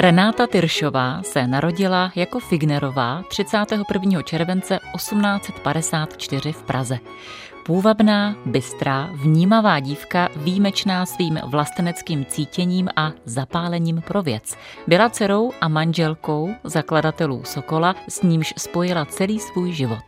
[0.00, 4.22] Renáta Tyršová se narodila jako Fignerová 31.
[4.22, 6.98] července 1854 v Praze.
[7.66, 14.56] Půvabná, bystrá, vnímavá dívka, výjimečná svým vlasteneckým cítěním a zapálením pro věc.
[14.86, 20.04] Byla dcerou a manželkou zakladatelů Sokola, s nímž spojila celý svůj život.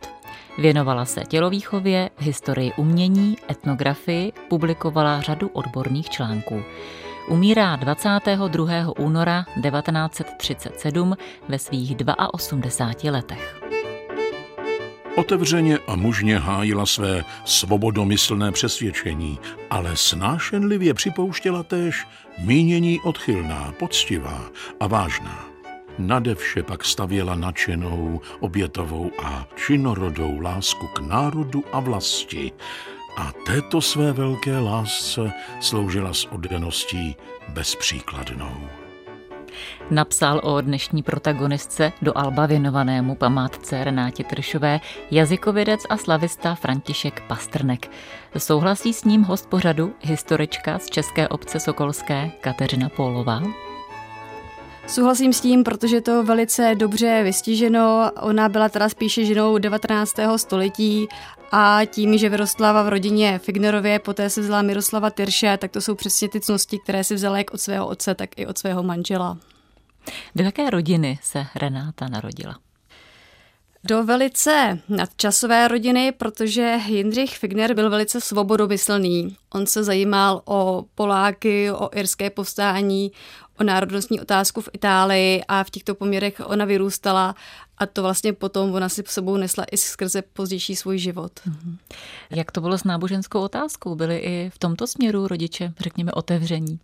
[0.57, 6.63] Věnovala se tělovýchově, historii umění, etnografii, publikovala řadu odborných článků.
[7.29, 8.99] Umírá 22.
[8.99, 11.17] února 1937
[11.49, 11.95] ve svých
[12.31, 13.82] 82 letech.
[15.15, 19.39] Otevřeně a mužně hájila své svobodomyslné přesvědčení,
[19.69, 24.49] ale snášenlivě připouštěla též mínění odchylná, poctivá
[24.79, 25.45] a vážná.
[25.99, 32.51] Nade vše pak stavěla nadšenou, obětovou a činorodou lásku k národu a vlasti,
[33.17, 37.15] a této své velké lásce sloužila s oddaností
[37.49, 38.82] bezpříkladnou.
[39.91, 44.79] Napsal o dnešní protagonistce do Alba věnovanému památce Renátě Tršové
[45.11, 47.91] jazykovědec a slavista František Pastrnek.
[48.37, 53.41] Souhlasí s ním host pořadu, historička z České obce Sokolské Kateřina Pólová.
[54.87, 58.11] Souhlasím s tím, protože to velice dobře vystiženo.
[58.21, 60.15] Ona byla teda spíše ženou 19.
[60.35, 61.07] století
[61.51, 65.95] a tím, že vyrostla v rodině Fignerově, poté se vzala Miroslava Tyrše, tak to jsou
[65.95, 69.37] přesně ty cnosti, které si vzala jak od svého otce, tak i od svého manžela.
[70.35, 72.55] Do jaké rodiny se Renáta narodila?
[73.83, 79.37] do velice nadčasové rodiny, protože Jindřich Figner byl velice svobodomyslný.
[79.49, 83.11] On se zajímal o Poláky, o irské povstání,
[83.59, 87.35] o národnostní otázku v Itálii a v těchto poměrech ona vyrůstala
[87.77, 91.31] a to vlastně potom ona si sebou nesla i skrze pozdější svůj život.
[91.47, 91.77] Mm-hmm.
[92.29, 93.95] Jak to bylo s náboženskou otázkou?
[93.95, 96.79] Byly i v tomto směru rodiče, řekněme, otevření?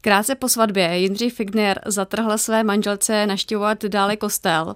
[0.00, 4.72] Krátce po svatbě Jindřich Figner zatrhl své manželce naštěvovat dále kostel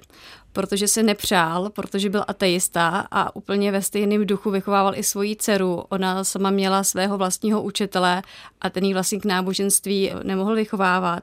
[0.53, 5.85] protože se nepřál, protože byl ateista a úplně ve stejném duchu vychovával i svoji dceru.
[5.89, 8.23] Ona sama měla svého vlastního učitele
[8.61, 11.23] a ten jí vlastně k náboženství nemohl vychovávat.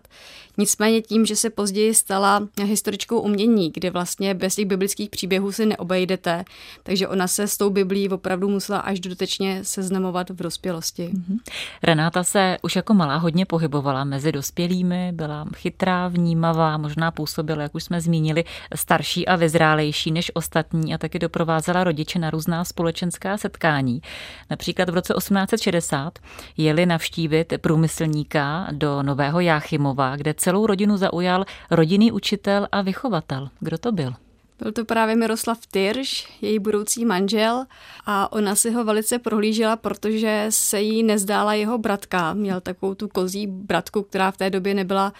[0.57, 5.65] Nicméně tím, že se později stala historičkou umění, kde vlastně bez těch biblických příběhů si
[5.65, 6.45] neobejdete,
[6.83, 11.09] takže ona se s tou biblí opravdu musela až dodatečně seznamovat v dospělosti.
[11.13, 11.39] Mm-hmm.
[11.83, 17.75] Renáta se už jako malá hodně pohybovala mezi dospělými, byla chytrá, vnímavá, možná působila, jak
[17.75, 18.43] už jsme zmínili,
[18.75, 24.01] starší a vyzrálejší než ostatní a taky doprovázela rodiče na různá společenská setkání.
[24.49, 26.19] Například v roce 1860
[26.57, 33.49] jeli navštívit průmyslníka do Nového Jáchymova, kde celou rodinu zaujal rodinný učitel a vychovatel.
[33.59, 34.13] Kdo to byl?
[34.61, 37.65] Byl to právě Miroslav Tyrš, její budoucí manžel
[38.05, 42.33] a ona si ho velice prohlížela, protože se jí nezdála jeho bratka.
[42.33, 45.13] Měl takovou tu kozí bratku, která v té době nebyla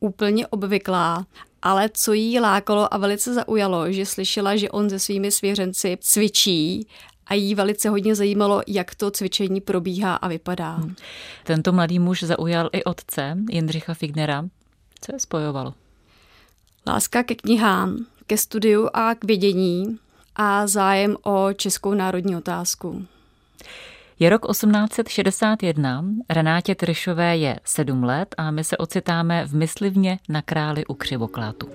[0.00, 1.26] úplně obvyklá.
[1.62, 6.86] Ale co jí lákalo a velice zaujalo, že slyšela, že on se svými svěřenci cvičí
[7.26, 10.74] a jí velice hodně zajímalo, jak to cvičení probíhá a vypadá.
[10.74, 10.94] Hmm.
[11.44, 14.44] Tento mladý muž zaujal i otce Jindřicha Fignera.
[15.00, 15.74] Co je spojovalo?
[16.86, 19.98] Láska ke knihám, ke studiu a k vědění
[20.36, 23.06] a zájem o českou národní otázku.
[24.18, 30.42] Je rok 1861, Renátě Tršové je sedm let a my se ocitáme v Myslivně na
[30.42, 31.68] králi u Křivoklátu.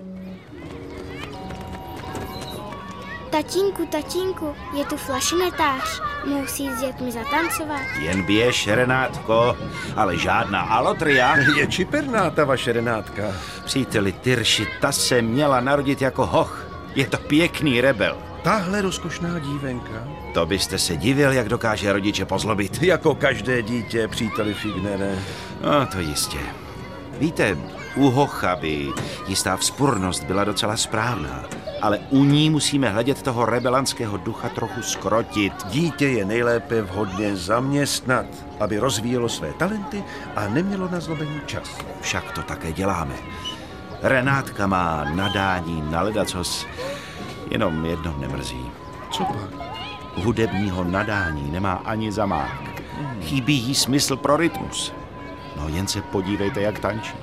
[3.29, 6.01] Tatínku, tatínku, je tu flašinetář.
[6.27, 7.81] Jít s dětmi zatancovat?
[7.99, 9.57] Jen běž, Renátko,
[9.95, 11.37] ale žádná alotria.
[11.57, 13.23] Je čiperná ta vaše Renátka.
[13.65, 16.67] Příteli Tyrši, ta se měla narodit jako hoch.
[16.95, 18.30] Je to pěkný rebel.
[18.43, 20.07] Tahle rozkošná dívenka.
[20.33, 22.83] To byste se divil, jak dokáže rodiče pozlobit.
[22.83, 25.15] Jako každé dítě, příteli Fignere.
[25.63, 26.37] No, to jistě.
[27.19, 27.57] Víte,
[27.95, 28.87] u hocha by
[29.27, 31.43] jistá vzpurnost byla docela správná
[31.81, 35.53] ale u ní musíme hledět toho rebelanského ducha trochu skrotit.
[35.69, 38.25] Dítě je nejlépe vhodně zaměstnat,
[38.59, 40.03] aby rozvíjelo své talenty
[40.35, 41.77] a nemělo na zlobení čas.
[42.01, 43.15] Však to také děláme.
[44.01, 46.65] Renátka má nadání na ledacos,
[47.51, 48.71] jenom jedno nemrzí.
[49.11, 49.71] Co pak?
[50.15, 52.81] Hudebního nadání nemá ani zamák.
[53.21, 54.93] Chybí jí smysl pro rytmus.
[55.57, 57.13] No jen se podívejte, jak tančí.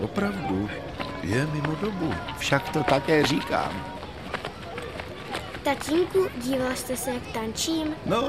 [0.00, 0.68] Opravdu,
[1.22, 2.14] je mimo dobu.
[2.38, 3.72] Však to také říkám.
[5.62, 7.94] Tatínku, díval jste se, jak tančím?
[8.06, 8.28] No,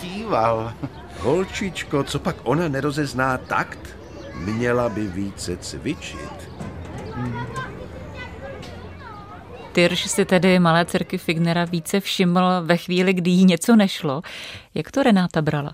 [0.00, 0.72] díval.
[1.20, 3.96] Holčičko, co pak ona nerozezná takt?
[4.34, 6.50] Měla by více cvičit.
[9.72, 14.22] Tyrš si tedy malé dcerky Fignera více všiml ve chvíli, kdy jí něco nešlo.
[14.74, 15.72] Jak to Renáta brala?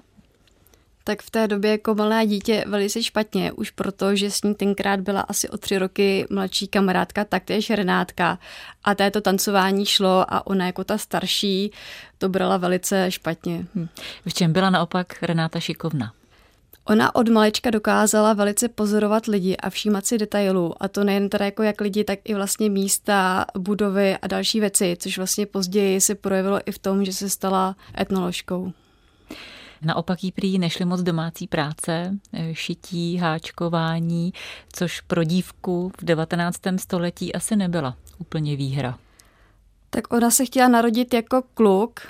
[1.08, 5.00] tak v té době jako malé dítě velice špatně, už proto, že s ní tenkrát
[5.00, 8.38] byla asi o tři roky mladší kamarádka, taktéž Renátka
[8.84, 11.72] a této tancování šlo a ona jako ta starší
[12.18, 13.66] to brala velice špatně.
[13.74, 13.88] Hm.
[14.26, 16.12] V čem byla naopak Renáta šikovna?
[16.88, 20.82] Ona od malečka dokázala velice pozorovat lidi a všímat si detailů.
[20.82, 24.96] A to nejen teda jako jak lidi, tak i vlastně místa, budovy a další věci,
[25.00, 28.72] což vlastně později se projevilo i v tom, že se stala etnoložkou.
[29.82, 34.32] Naopak jí prý nešly moc domácí práce, eh, šití, háčkování,
[34.72, 36.78] což pro dívku v 19.
[36.78, 38.98] století asi nebyla úplně výhra.
[39.90, 42.00] Tak ona se chtěla narodit jako kluk,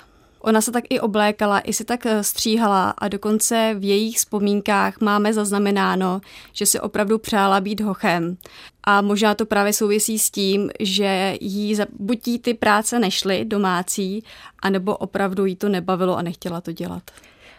[0.41, 5.01] Ona se tak i oblékala, i se tak eh, stříhala a dokonce v jejich vzpomínkách
[5.01, 6.21] máme zaznamenáno,
[6.53, 8.37] že si opravdu přála být hochem.
[8.83, 14.23] A možná to právě souvisí s tím, že jí buď jí ty práce nešly domácí,
[14.61, 17.03] anebo opravdu jí to nebavilo a nechtěla to dělat.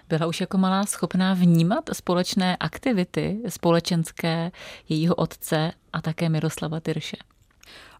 [0.08, 4.50] Byla už jako malá schopná vnímat společné aktivity společenské
[4.88, 7.16] jejího otce a také Miroslava Tyrše.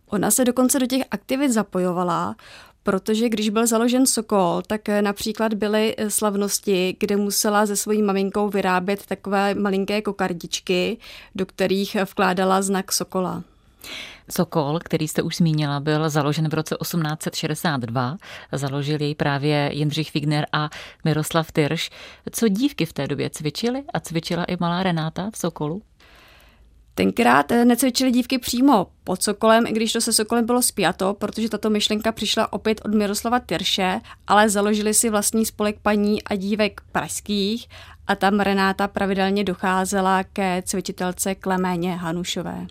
[0.07, 2.37] Ona se dokonce do těch aktivit zapojovala,
[2.91, 9.07] protože když byl založen Sokol, tak například byly slavnosti, kde musela se svojí maminkou vyrábět
[9.07, 10.99] takové malinké kokardičky,
[11.35, 13.43] do kterých vkládala znak Sokola.
[14.31, 18.17] Sokol, který jste už zmínila, byl založen v roce 1862.
[18.53, 20.71] Založili jej právě Jindřich Figner a
[21.05, 21.91] Miroslav Tyrš.
[22.33, 25.83] Co dívky v té době cvičily a cvičila i malá Renáta v Sokolu?
[26.95, 31.49] Tenkrát eh, necvičili dívky přímo pod Sokolem, i když to se Sokolem bylo spjato, protože
[31.49, 36.81] tato myšlenka přišla opět od Miroslava Tyrše, ale založili si vlastní spolek paní a dívek
[36.93, 37.69] pražských
[38.07, 42.67] a tam Renáta pravidelně docházela ke cvičitelce Kleméně Hanušové.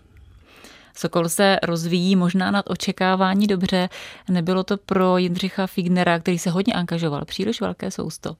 [0.96, 3.88] Sokol se rozvíjí možná nad očekávání dobře.
[4.28, 8.36] Nebylo to pro Jindřicha Fignera, který se hodně angažoval, příliš velké sousto.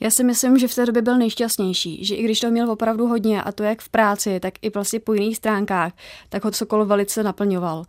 [0.00, 3.06] Já si myslím, že v té době byl nejšťastnější, že i když to měl opravdu
[3.06, 5.92] hodně, a to jak v práci, tak i vlastně po jiných stránkách,
[6.28, 7.84] tak ho Sokol velice naplňoval.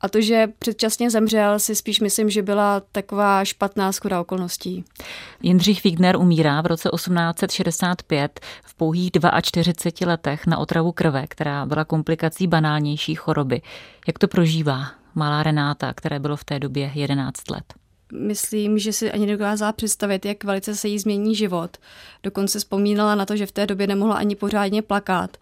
[0.00, 4.84] A to, že předčasně zemřel, si spíš myslím, že byla taková špatná schoda okolností.
[5.42, 9.10] Jindřich Wigner umírá v roce 1865 v pouhých
[9.42, 13.62] 42 letech na otravu krve, která byla komplikací banálnější choroby.
[14.06, 17.79] Jak to prožívá malá Renáta, které bylo v té době 11 let?
[18.12, 21.76] Myslím, že si ani nedokázala představit, jak velice se jí změní život.
[22.22, 25.36] Dokonce vzpomínala na to, že v té době nemohla ani pořádně plakat.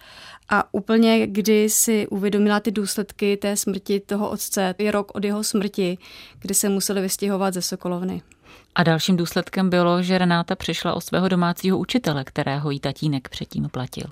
[0.49, 5.45] A úplně, kdy si uvědomila ty důsledky té smrti toho otce, je rok od jeho
[5.45, 5.99] smrti,
[6.39, 8.23] kdy se museli vystěhovat ze Sokolovny.
[8.75, 13.69] A dalším důsledkem bylo, že Renáta přišla o svého domácího učitele, kterého jí tatínek předtím
[13.69, 14.05] platil.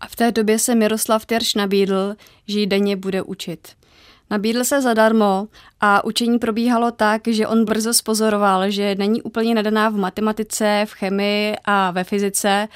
[0.00, 2.14] A v té době se Miroslav Terš nabídl,
[2.48, 3.68] že ji denně bude učit.
[4.30, 5.48] Nabídl se zadarmo
[5.80, 10.92] a učení probíhalo tak, že on brzo spozoroval, že není úplně nadaná v matematice, v
[10.92, 12.68] chemii a ve fyzice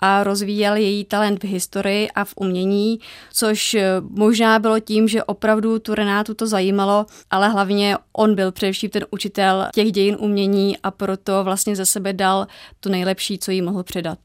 [0.00, 3.00] a rozvíjel její talent v historii a v umění,
[3.32, 3.76] což
[4.10, 9.06] možná bylo tím, že opravdu tu Renátu to zajímalo, ale hlavně on byl především ten
[9.10, 12.46] učitel těch dějin umění a proto vlastně ze sebe dal
[12.80, 14.18] to nejlepší, co jí mohl předat.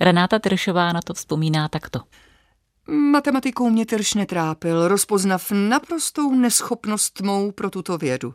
[0.00, 2.00] Renáta Tršová na to vzpomíná takto.
[2.88, 8.34] Matematikou mě terš netrápil, rozpoznav naprostou neschopnost mou pro tuto vědu.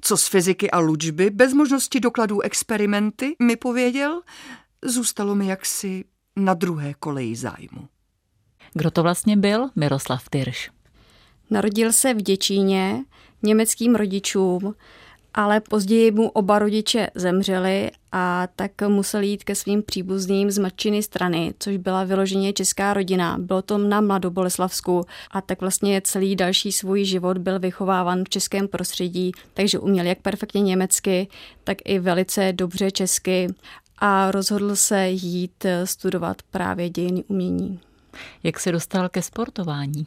[0.00, 4.22] Co z fyziky a lučby, bez možnosti dokladů experimenty, mi pověděl,
[4.82, 6.04] zůstalo mi jaksi
[6.36, 7.88] na druhé koleji zájmu.
[8.74, 10.70] Kdo to vlastně byl Miroslav Tyrš?
[11.50, 13.04] Narodil se v Děčíně
[13.42, 14.74] německým rodičům
[15.34, 21.02] ale později mu oba rodiče zemřeli a tak musel jít ke svým příbuzným z matčiny
[21.02, 23.38] strany, což byla vyloženě česká rodina.
[23.38, 28.68] Bylo to na Mladoboleslavsku a tak vlastně celý další svůj život byl vychováván v českém
[28.68, 31.28] prostředí, takže uměl jak perfektně německy,
[31.64, 33.48] tak i velice dobře česky
[33.98, 37.80] a rozhodl se jít studovat právě dějiny umění.
[38.42, 40.06] Jak se dostal ke sportování?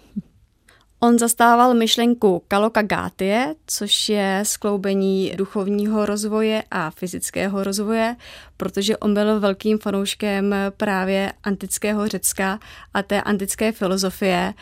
[0.99, 8.15] On zastával myšlenku kalokagatie, což je skloubení duchovního rozvoje a fyzického rozvoje,
[8.57, 12.59] protože on byl velkým fanouškem právě antického Řecka
[12.93, 14.53] a té antické filozofie.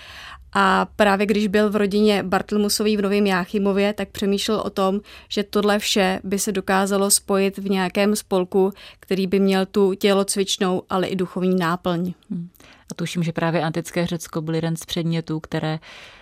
[0.58, 5.44] A právě když byl v rodině Bartlmusový v Novém Jáchymově, tak přemýšlel o tom, že
[5.44, 11.08] tohle vše by se dokázalo spojit v nějakém spolku, který by měl tu tělocvičnou, ale
[11.08, 12.14] i duchovní náplň.
[12.30, 12.50] Hmm.
[12.92, 15.80] A tuším, že právě antické Řecko byl jeden z předmětů, které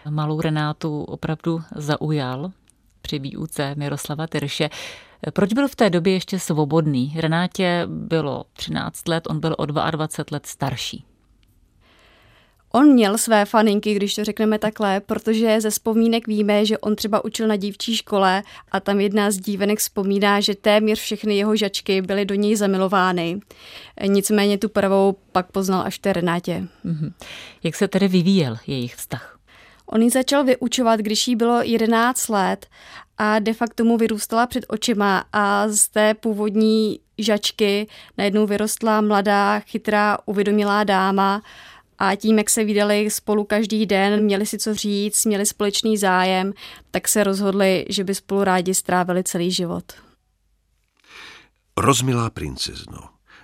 [0.10, 2.52] malou Renátu opravdu zaujal
[3.02, 4.70] při výuce Miroslava Tyrše.
[5.34, 7.13] Proč byl v té době ještě svobodný?
[7.18, 11.06] Renátě bylo 13 let, on byl o 22 let starší.
[12.75, 17.25] On měl své faninky, když to řekneme takhle, protože ze vzpomínek víme, že on třeba
[17.25, 22.01] učil na dívčí škole a tam jedna z dívenek vzpomíná, že téměř všechny jeho žačky
[22.01, 23.39] byly do něj zamilovány.
[24.08, 26.68] Nicméně tu prvou pak poznal až v té Renátě.
[26.86, 27.12] Mm-hmm.
[27.63, 29.38] Jak se tedy vyvíjel jejich vztah?
[29.86, 32.68] On ji začal vyučovat, když jí bylo 11 let
[33.18, 37.88] a de facto mu vyrůstala před očima a z té původní žačky
[38.18, 41.42] najednou vyrostla mladá, chytrá, uvědomilá dáma
[42.10, 46.53] a tím, jak se vydali spolu každý den, měli si co říct, měli společný zájem,
[46.91, 49.83] tak se rozhodli, že by spolu rádi strávili celý život.
[51.77, 53.00] Rozmilá princezno,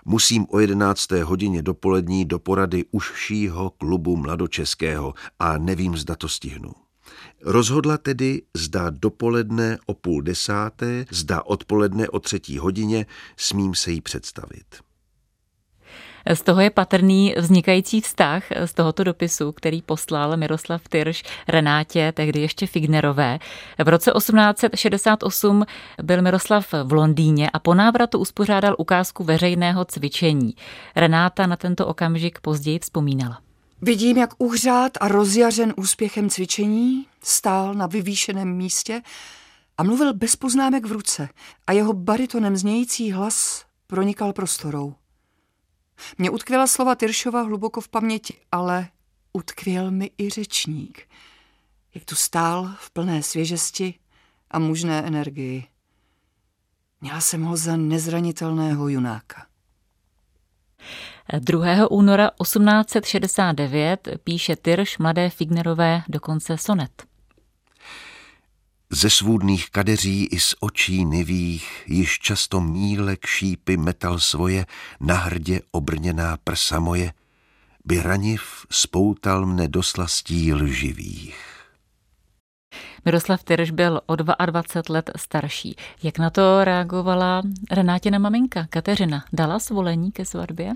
[0.06, 1.12] musím o 11.
[1.12, 6.72] hodině dopolední do porady užšího klubu mladočeského a nevím, zda to stihnu.
[7.42, 13.06] Rozhodla tedy, zda dopoledne o půl desáté, zda odpoledne o třetí hodině,
[13.38, 14.89] smím se jí představit.
[16.34, 22.42] Z toho je patrný vznikající vztah z tohoto dopisu, který poslal Miroslav Tyrš Renátě, tehdy
[22.42, 23.40] ještě Fignerové.
[23.84, 25.66] V roce 1868
[26.04, 30.56] byl Miroslav v Londýně a po návratu uspořádal ukázku veřejného cvičení.
[30.96, 33.40] Renáta na tento okamžik později vzpomínala.
[33.82, 39.02] Vidím, jak uhřát a rozjařen úspěchem cvičení stál na vyvýšeném místě
[39.78, 41.30] a mluvil bez poznámek v ruce
[41.68, 44.94] a jeho baritonem znějící hlas pronikal prostorou.
[46.18, 48.88] Mě utkvěla slova Tyršova hluboko v paměti, ale
[49.34, 51.08] utkvěl mi i řečník,
[51.96, 53.94] jak tu stál v plné svěžesti
[54.52, 55.68] a mužné energii.
[57.02, 59.46] Měla jsem ho za nezranitelného junáka.
[61.40, 61.92] 2.
[61.92, 67.09] února 1869 píše Tyrš mladé Fignerové dokonce sonet.
[68.92, 74.66] Ze svůdných kadeří i z očí nivých již často mílek šípy metal svoje,
[75.00, 77.14] na hrdě obrněná prsa moje,
[77.86, 78.42] by raniv
[78.72, 81.38] spoutal mne do slastí lživých.
[83.06, 85.76] Miroslav Tyrš byl o 22 let starší.
[86.04, 87.42] Jak na to reagovala
[87.72, 89.26] Renátina maminka Kateřina?
[89.34, 90.74] Dala svolení ke svatbě?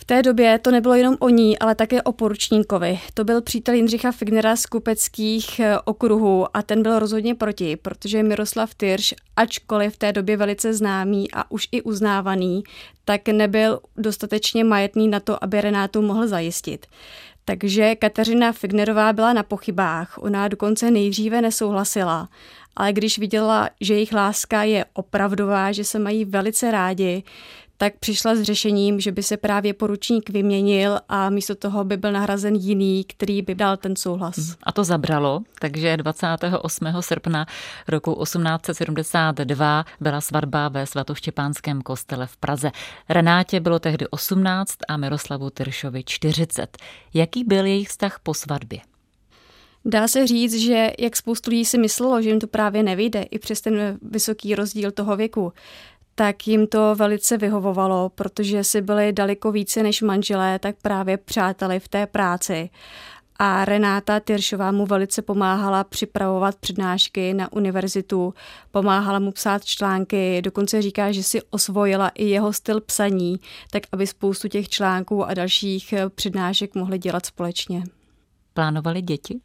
[0.00, 3.00] V té době to nebylo jenom o ní, ale také o poručníkovi.
[3.14, 8.22] To byl přítel Jindřicha Fignera z kupeckých eh, okruhů a ten byl rozhodně proti, protože
[8.22, 12.62] Miroslav Tyrš, ačkoliv v té době velice známý a už i uznávaný,
[13.04, 16.86] tak nebyl dostatečně majetný na to, aby Renátu mohl zajistit.
[17.44, 20.18] Takže Kateřina Fignerová byla na pochybách.
[20.18, 22.28] Ona dokonce nejdříve nesouhlasila,
[22.76, 27.22] ale když viděla, že jejich láska je opravdová, že se mají velice rádi,
[27.80, 32.12] tak přišla s řešením, že by se právě poručník vyměnil a místo toho by byl
[32.12, 34.36] nahrazen jiný, který by dal ten souhlas.
[34.36, 34.54] Mhm.
[34.62, 37.02] A to zabralo, takže 28.
[37.02, 37.46] srpna
[37.88, 42.70] roku 1872 byla svatba ve svatoštěpánském kostele v Praze.
[43.08, 46.78] Renátě bylo tehdy 18 a Miroslavu Tyršovi 40.
[47.14, 48.80] Jaký byl jejich vztah po svatbě?
[49.84, 53.38] Dá se říct, že jak spoustu lidí si myslelo, že jim to právě nevyjde, i
[53.38, 55.52] přes ten vysoký rozdíl toho věku,
[56.20, 61.80] tak jim to velice vyhovovalo, protože si byli daleko více než manželé, tak právě přáteli
[61.80, 62.70] v té práci.
[63.38, 68.34] A Renáta Tyršová mu velice pomáhala připravovat přednášky na univerzitu,
[68.70, 74.06] pomáhala mu psát články, dokonce říká, že si osvojila i jeho styl psaní, tak aby
[74.06, 77.82] spoustu těch článků a dalších přednášek mohli dělat společně.
[78.54, 79.40] Plánovali děti?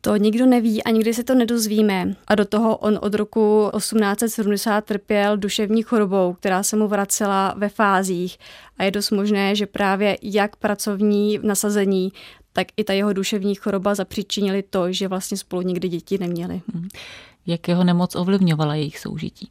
[0.00, 2.16] To nikdo neví a nikdy se to nedozvíme.
[2.26, 7.68] A do toho on od roku 1870 trpěl duševní chorobou, která se mu vracela ve
[7.68, 8.38] fázích.
[8.78, 12.12] A je dost možné, že právě jak pracovní nasazení,
[12.52, 16.62] tak i ta jeho duševní choroba zapříčinili to, že vlastně spolu nikdy děti neměli.
[16.74, 16.88] Hmm.
[17.46, 19.50] Jak jeho nemoc ovlivňovala jejich soužití?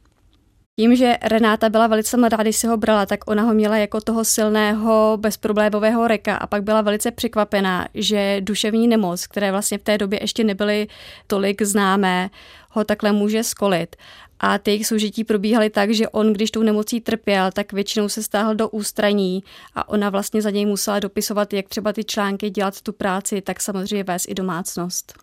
[0.80, 4.00] Tím, že Renáta byla velice mladá, když si ho brala, tak ona ho měla jako
[4.00, 9.82] toho silného, bezproblémového reka a pak byla velice překvapená, že duševní nemoc, které vlastně v
[9.82, 10.88] té době ještě nebyly
[11.26, 12.30] tolik známé,
[12.70, 13.96] ho takhle může skolit
[14.40, 18.22] a ty jejich soužití probíhaly tak, že on, když tou nemocí trpěl, tak většinou se
[18.22, 22.80] stáhl do ústraní a ona vlastně za něj musela dopisovat, jak třeba ty články dělat
[22.80, 25.18] tu práci, tak samozřejmě vést i domácnost.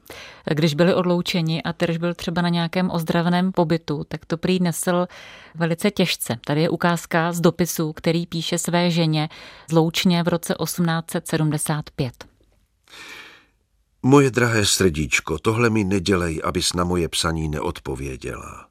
[0.53, 5.07] Když byli odloučeni a Terž byl třeba na nějakém ozdravném pobytu, tak to prý nesl
[5.55, 6.37] velice těžce.
[6.45, 9.29] Tady je ukázka z dopisu, který píše své ženě
[9.69, 12.26] zloučně v roce 1875.
[14.03, 18.67] Moje drahé srdíčko, tohle mi nedělej, abys na moje psaní neodpověděla.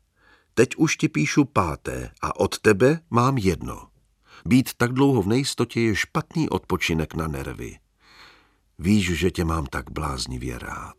[0.55, 3.89] Teď už ti píšu páté a od tebe mám jedno.
[4.45, 7.79] Být tak dlouho v nejistotě je špatný odpočinek na nervy.
[8.79, 10.97] Víš, že tě mám tak bláznivě rád.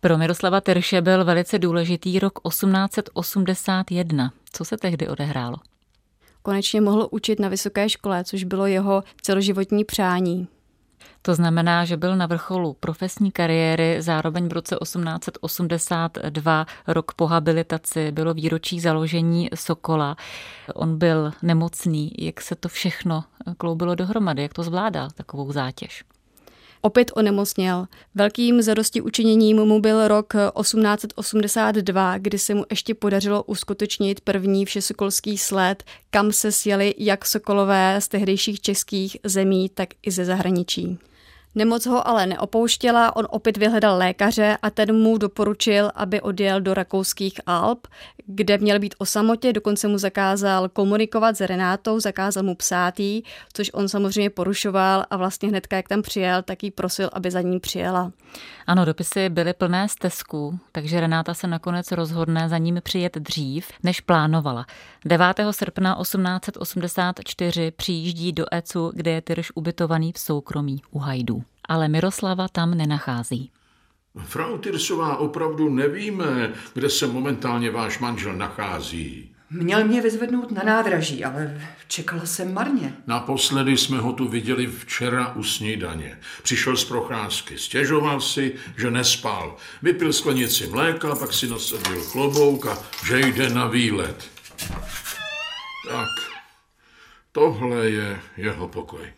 [0.00, 4.32] Pro Miroslava Terše byl velice důležitý rok 1881.
[4.52, 5.56] Co se tehdy odehrálo?
[6.44, 10.48] konečně mohl učit na vysoké škole, což bylo jeho celoživotní přání.
[11.22, 18.12] To znamená, že byl na vrcholu profesní kariéry, zároveň v roce 1882, rok po habilitaci,
[18.12, 20.16] bylo výročí založení Sokola.
[20.74, 22.12] On byl nemocný.
[22.18, 23.24] Jak se to všechno
[23.58, 24.42] kloubilo dohromady?
[24.42, 26.04] Jak to zvládal, takovou zátěž?
[26.84, 27.86] Opět onemocněl.
[28.14, 35.38] Velkým zadosti učiněním mu byl rok 1882, kdy se mu ještě podařilo uskutečnit první všesokolský
[35.38, 40.98] sled, kam se sjeli jak sokolové z tehdejších českých zemí, tak i ze zahraničí.
[41.54, 46.74] Nemoc ho ale neopouštěla, on opět vyhledal lékaře a ten mu doporučil, aby odjel do
[46.74, 47.86] rakouských Alp,
[48.26, 53.24] kde měl být o samotě, dokonce mu zakázal komunikovat s Renátou, zakázal mu psát jí,
[53.52, 57.40] což on samozřejmě porušoval a vlastně hnedka, jak tam přijel, tak jí prosil, aby za
[57.40, 58.12] ním přijela.
[58.66, 64.00] Ano, dopisy byly plné stezků, takže Renáta se nakonec rozhodne za ním přijet dřív, než
[64.00, 64.66] plánovala.
[65.04, 65.26] 9.
[65.50, 72.48] srpna 1884 přijíždí do Ecu, kde je Tyrš ubytovaný v soukromí u Hajdů ale Miroslava
[72.48, 73.50] tam nenachází.
[74.24, 79.34] Frau Tyrsová, opravdu nevíme, kde se momentálně váš manžel nachází.
[79.50, 82.96] Měl mě vyzvednout na nádraží, ale čekala jsem marně.
[83.06, 86.18] Naposledy jsme ho tu viděli včera u snídaně.
[86.42, 89.56] Přišel z procházky, stěžoval si, že nespal.
[89.82, 94.30] Vypil sklenici mléka, pak si nasadil klobouk a že jde na výlet.
[95.88, 96.08] Tak,
[97.32, 99.12] tohle je jeho pokoj.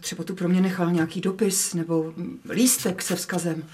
[0.00, 2.14] Třeba tu pro mě nechal nějaký dopis nebo
[2.50, 3.68] lístek se vzkazem.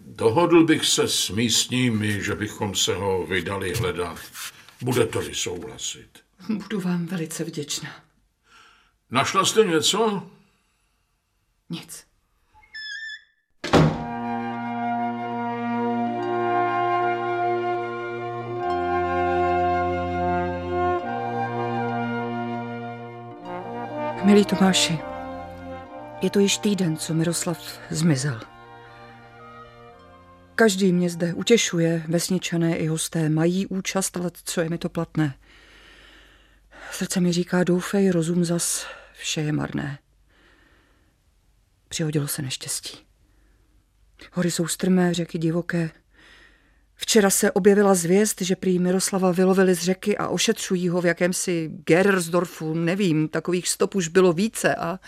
[0.00, 4.18] Dohodl bych se s místními, že bychom se ho vydali hledat.
[4.82, 6.08] Budete-li souhlasit.
[6.48, 7.90] Budu vám velice vděčná.
[9.10, 10.30] Našla jste něco?
[11.70, 12.06] Nic.
[24.24, 24.98] Milí Tomáši,
[26.22, 28.40] je to již týden, co Miroslav zmizel.
[30.54, 35.34] Každý mě zde utěšuje, vesničané i hosté mají účast, ale co je mi to platné?
[36.90, 38.86] Srdce mi říká, doufej, rozum zas,
[39.18, 39.98] vše je marné.
[41.88, 42.98] Přihodilo se neštěstí.
[44.32, 45.90] Hory jsou strmé, řeky divoké.
[46.94, 51.70] Včera se objevila zvěst, že prý Miroslava vylovili z řeky a ošetřují ho v jakémsi
[51.86, 54.98] Gerersdorfu, nevím, takových stop už bylo více a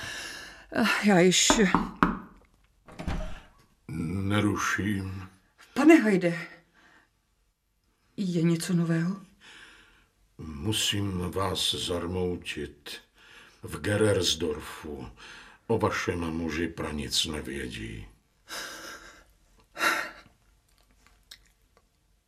[1.05, 1.49] já již...
[3.89, 5.29] Neruším.
[5.75, 6.49] Pane Hajde,
[8.17, 9.21] je něco nového?
[10.39, 13.01] Musím vás zarmoutit.
[13.63, 15.09] V Gerersdorfu
[15.67, 18.07] o vašem muži pranic nevědí.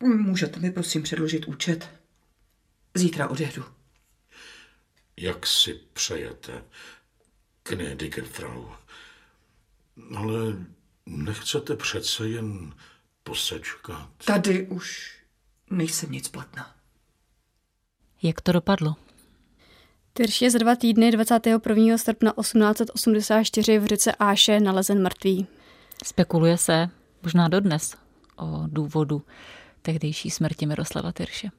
[0.03, 1.89] Můžete mi prosím předložit účet?
[2.93, 3.65] Zítra odjedu.
[5.17, 6.63] Jak si přejete
[7.69, 8.65] gnädige Frau.
[10.15, 10.55] Ale
[11.05, 12.73] nechcete přece jen
[13.23, 14.09] posečkat.
[14.25, 15.17] Tady už
[15.69, 16.75] nejsem nic platná.
[18.23, 18.95] Jak to dopadlo?
[20.13, 21.97] Tyrš je za dva týdny 21.
[21.97, 25.47] srpna 1884 v řece Áše nalezen mrtvý.
[26.05, 26.89] Spekuluje se,
[27.23, 27.95] možná dodnes,
[28.35, 29.21] o důvodu
[29.81, 31.49] tehdejší smrti Miroslava Tyrše.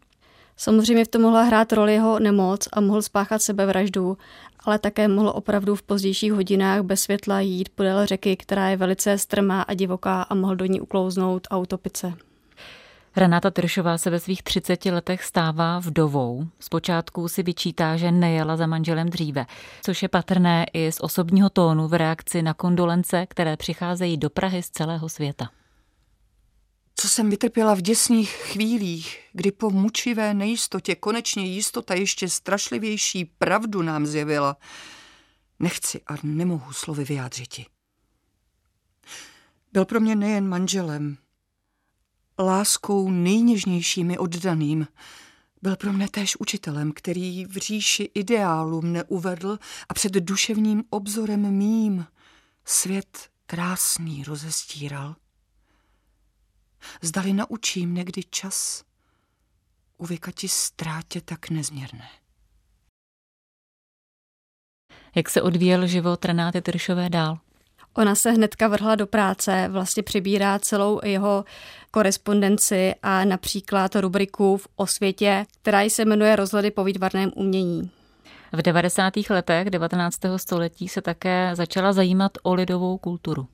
[0.57, 4.19] Samozřejmě v tom mohla hrát roli jeho nemoc a mohl spáchat sebevraždu,
[4.65, 9.19] ale také mohl opravdu v pozdějších hodinách bez světla jít podél řeky, která je velice
[9.19, 12.15] strmá a divoká a mohl do ní uklouznout a utopice.
[13.17, 16.47] Renáta Tršová se ve svých 30 letech stává vdovou.
[16.61, 19.47] Zpočátku si vyčítá, že nejela za manželem dříve,
[19.83, 24.63] což je patrné i z osobního tónu v reakci na kondolence, které přicházejí do Prahy
[24.63, 25.49] z celého světa
[26.97, 33.83] co jsem vytrpěla v děsných chvílích, kdy po mučivé nejistotě konečně jistota ještě strašlivější pravdu
[33.83, 34.57] nám zjevila,
[35.59, 37.67] nechci a nemohu slovy vyjádřiti.
[39.73, 41.17] Byl pro mě nejen manželem,
[42.39, 44.87] láskou nejněžnějšími oddaným,
[45.63, 51.51] byl pro mne též učitelem, který v říši ideálu mne uvedl a před duševním obzorem
[51.51, 52.07] mým
[52.65, 55.17] svět krásný rozestíral
[57.03, 58.85] zdali naučím někdy čas
[59.99, 62.09] uvykati ztrátě tak nezměrné.
[65.15, 67.39] Jak se odvíjel život Renáty Tršové dál?
[67.95, 71.45] Ona se hnedka vrhla do práce, vlastně přibírá celou jeho
[71.91, 77.91] korespondenci a například rubriku v osvětě, která se jmenuje Rozhledy po výtvarném umění.
[78.53, 79.13] V 90.
[79.31, 80.19] letech 19.
[80.37, 83.49] století se také začala zajímat o lidovou kulturu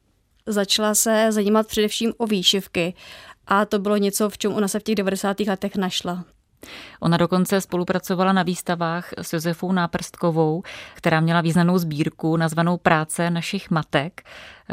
[0.48, 2.94] začala se zajímat především o výšivky
[3.46, 5.40] a to bylo něco, v čem ona se v těch 90.
[5.40, 6.24] letech našla.
[7.00, 10.62] Ona dokonce spolupracovala na výstavách s Josefou Náprstkovou,
[10.94, 14.22] která měla významnou sbírku nazvanou Práce našich matek.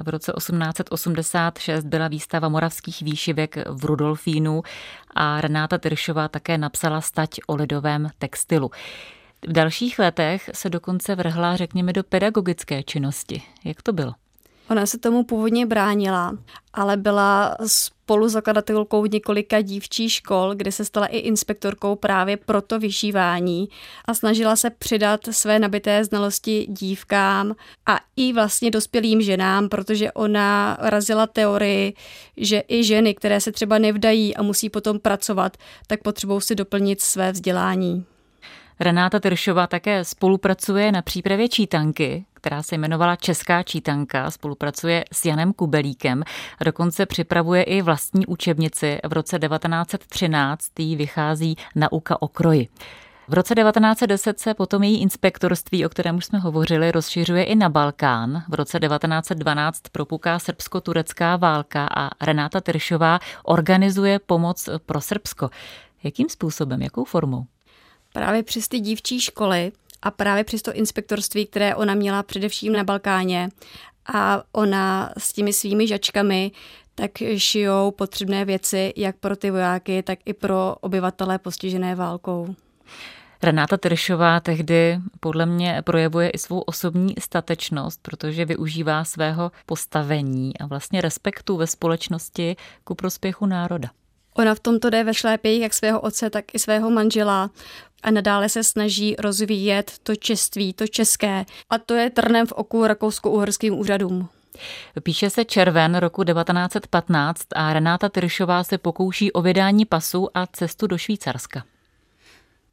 [0.04, 4.64] V roce 1886 byla výstava moravských výšivek v Rudolfínu
[5.16, 8.72] a Renáta Tyršová také napsala stať o lidovém textilu.
[9.48, 13.42] V dalších letech se dokonce vrhla, řekněme, do pedagogické činnosti.
[13.64, 14.14] Jak to bylo?
[14.69, 16.38] Ona se tomu původně bránila,
[16.73, 23.69] ale byla spoluzakladatelkou několika dívčích škol, kde se stala i inspektorkou právě pro to vyšívání
[24.06, 30.78] a snažila se přidat své nabité znalosti dívkám a i vlastně dospělým ženám, protože ona
[30.80, 31.93] razila teorii,
[32.38, 37.01] že i ženy, které se třeba nevdají a musí potom pracovat, tak potřebují si doplnit
[37.01, 38.06] své vzdělání.
[38.80, 45.54] Renáta Tyršová také spolupracuje na přípravě čítanky, která se jmenovala Česká čítanka, spolupracuje s Janem
[45.54, 46.24] Kubelíkem
[46.60, 49.00] a dokonce připravuje i vlastní učebnici.
[49.08, 52.68] V roce 1913 jí vychází Nauka o kroji.
[53.28, 57.70] V roce 1910 se potom její inspektorství, o kterém už jsme hovořili, rozšiřuje i na
[57.70, 58.44] Balkán.
[58.50, 65.50] V roce 1912 propuká srbsko-turecká válka a Renáta Tyršová organizuje pomoc pro Srbsko.
[66.04, 67.46] Jakým způsobem, jakou formou?
[68.15, 72.84] Právě přes ty dívčí školy a právě přes to inspektorství, které ona měla především na
[72.84, 73.49] Balkáně
[74.13, 76.51] a ona s těmi svými žačkami
[76.95, 82.56] tak šijou potřebné věci jak pro ty vojáky, tak i pro obyvatele postižené válkou.
[83.43, 90.65] Renáta Tyršová tehdy podle mě projevuje i svou osobní statečnost, protože využívá svého postavení a
[90.65, 93.89] vlastně respektu ve společnosti ku prospěchu národa.
[94.38, 97.49] Ona v tomto jde ve šlépějích jak svého otce, tak i svého manžela
[98.06, 101.46] a nadále se snaží rozvíjet to čeství, to české.
[101.70, 104.30] A to je trnem v oku rakousko-uherským úřadům.
[105.04, 110.88] Píše se červen roku 1915 a Renáta Tyršová se pokouší o vydání pasu a cestu
[110.88, 111.63] do Švýcarska.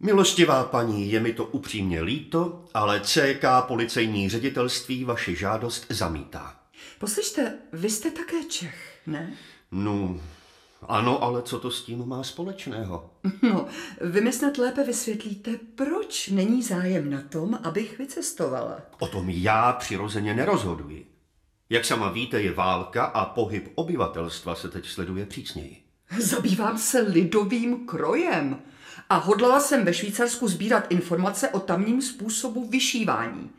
[0.00, 6.56] Milostivá paní, je mi to upřímně líto, ale CK policejní ředitelství vaši žádost zamítá.
[6.98, 9.32] Poslyšte, vy jste také Čech, ne?
[9.72, 10.20] No,
[10.88, 13.10] ano, ale co to s tím má společného?
[13.42, 13.66] No,
[14.00, 18.80] vy mi snad lépe vysvětlíte, proč není zájem na tom, abych vycestovala.
[18.98, 21.06] O tom já přirozeně nerozhoduji.
[21.70, 25.82] Jak sama víte, je válka a pohyb obyvatelstva se teď sleduje přísněji.
[26.18, 28.58] Zabývám se lidovým krojem
[29.10, 33.50] a hodlala jsem ve Švýcarsku sbírat informace o tamním způsobu vyšívání.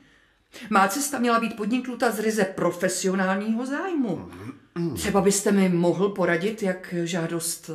[0.70, 4.32] Má cesta měla být podniknuta z ryze profesionálního zájmu.
[4.96, 7.70] Třeba byste mi mohl poradit, jak žádost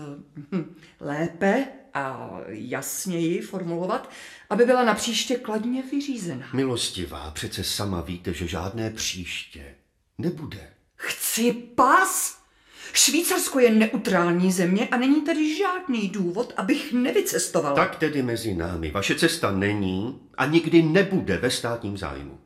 [0.53, 4.11] hm, lépe a jasněji formulovat,
[4.51, 6.47] aby byla na příště kladně vyřízena.
[6.53, 9.75] Milostivá, přece sama víte, že žádné příště
[10.19, 10.71] nebude.
[10.97, 12.39] Chci pas!
[12.93, 17.77] Švýcarsko je neutrální země a není tady žádný důvod, abych nevycestovala.
[17.77, 18.91] Tak tedy mezi námi.
[18.91, 22.39] Vaše cesta není a nikdy nebude ve státním zájmu.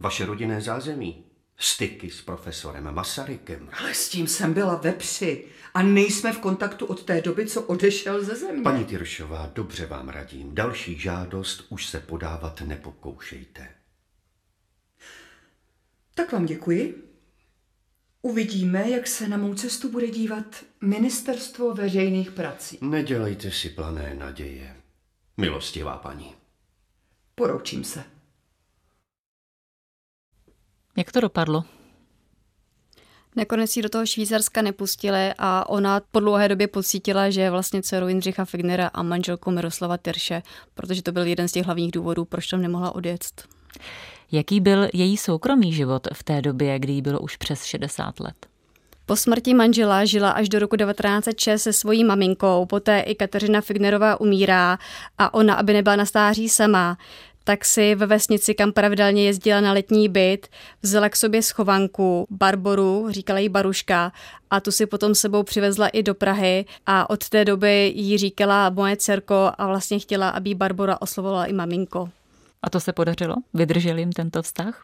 [0.00, 1.24] Vaše rodinné zázemí,
[1.58, 3.70] styky s profesorem Masarykem.
[3.72, 5.44] Ale s tím jsem byla ve při
[5.74, 8.62] a nejsme v kontaktu od té doby, co odešel ze země.
[8.62, 10.54] Paní Tyršová, dobře vám radím.
[10.54, 13.68] Další žádost už se podávat nepokoušejte.
[16.14, 17.04] Tak vám děkuji.
[18.22, 22.78] Uvidíme, jak se na mou cestu bude dívat Ministerstvo veřejných prací.
[22.80, 24.76] Nedělejte si plané naděje,
[25.36, 26.34] milostivá paní.
[27.34, 28.17] Poroučím se.
[30.98, 31.64] Jak to dopadlo?
[33.36, 37.82] Nakonec ji do toho Švýcarska nepustili a ona po dlouhé době pocítila, že je vlastně
[37.82, 40.42] dcerou Jindřicha Fignera a manželkou Miroslava Tyrše,
[40.74, 43.48] protože to byl jeden z těch hlavních důvodů, proč tam nemohla odjet.
[44.32, 48.46] Jaký byl její soukromý život v té době, kdy jí bylo už přes 60 let?
[49.08, 54.20] Po smrti manžela žila až do roku 1906 se svojí maminkou, poté i Kateřina Fignerová
[54.20, 54.78] umírá
[55.18, 56.98] a ona, aby nebyla na stáří sama,
[57.48, 60.46] tak si ve vesnici, kam pravidelně jezdila na letní byt,
[60.82, 64.12] vzala k sobě schovanku, Barboru, říkala jí Baruška,
[64.50, 68.70] a tu si potom sebou přivezla i do Prahy a od té doby jí říkala
[68.70, 72.10] moje dcerko a vlastně chtěla, aby Barbora oslovovala i maminko.
[72.62, 73.34] A to se podařilo?
[73.54, 74.82] Vydržel jim tento vztah?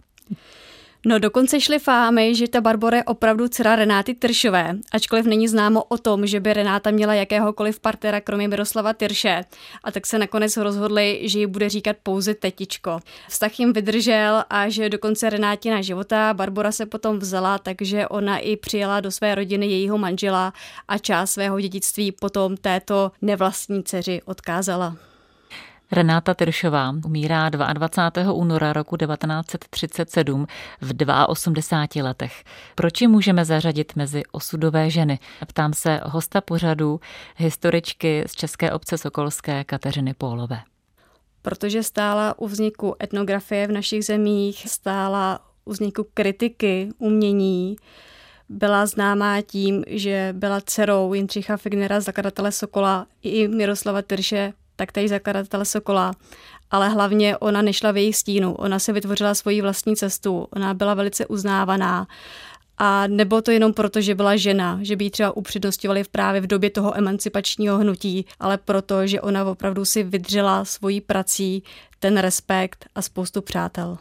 [1.07, 5.85] No dokonce šly fámy, že ta Barbora je opravdu dcera Renáty Tyršové, ačkoliv není známo
[5.85, 9.45] o tom, že by Renáta měla jakéhokoliv partnera kromě Miroslava Tyrše.
[9.85, 13.01] A tak se nakonec rozhodli, že ji bude říkat pouze tetičko.
[13.29, 18.39] Vztah jim vydržel a že do konce Renátina života Barbora se potom vzala, takže ona
[18.39, 20.53] i přijela do své rodiny jejího manžela
[20.89, 24.97] a část svého dědictví potom této nevlastní dceři odkázala.
[25.95, 28.33] Renáta Tyršová umírá 22.
[28.33, 30.47] února roku 1937
[30.81, 30.93] v
[31.27, 32.45] 82 letech.
[32.75, 35.19] Proč ji můžeme zařadit mezi osudové ženy?
[35.47, 37.01] Ptám se hosta pořadu,
[37.37, 40.61] historičky z České obce Sokolské Kateřiny Pólové.
[41.43, 47.77] Protože stála u vzniku etnografie v našich zemích, stála u vzniku kritiky umění,
[48.49, 55.65] byla známá tím, že byla dcerou Jindřicha Fignera, zakladatele Sokola, i Miroslava Tyrše, taktéž zakladatele
[55.65, 56.13] Sokola,
[56.71, 58.55] ale hlavně ona nešla v jejich stínu.
[58.55, 62.07] Ona se vytvořila svoji vlastní cestu, ona byla velice uznávaná.
[62.79, 66.41] A nebo to jenom proto, že byla žena, že by ji třeba upřednostňovali v právě
[66.41, 71.63] v době toho emancipačního hnutí, ale proto, že ona opravdu si vydřela svojí prací
[71.99, 73.99] ten respekt a spoustu přátel.